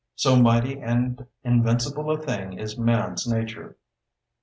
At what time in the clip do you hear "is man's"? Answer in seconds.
2.53-3.27